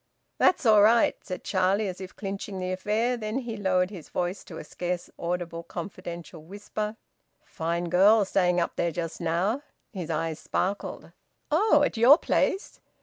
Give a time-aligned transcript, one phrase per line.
[0.39, 3.17] "That's all right," said Charlie, as if clinching the affair.
[3.17, 6.97] Then he lowered his voice to a scarce audible confidential whisper.
[7.43, 9.61] "Fine girl staying up there just now!"
[9.93, 11.11] His eyes sparkled.
[11.51, 11.83] "Oh!
[11.83, 12.79] At your place?"